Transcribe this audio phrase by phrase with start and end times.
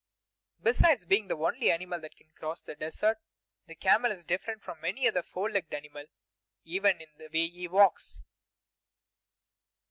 [0.63, 3.19] Besides being the only animal that can cross the desert,
[3.67, 6.05] the camel is different from any other four legged animal
[6.65, 8.23] even in the way he walks.